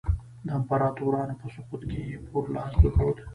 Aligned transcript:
د 0.45 0.47
امپراتورانو 0.59 1.35
په 1.41 1.47
سقوط 1.55 1.81
کې 1.91 1.99
یې 2.09 2.17
پوره 2.27 2.49
لاس 2.55 2.73
درلود. 2.83 3.17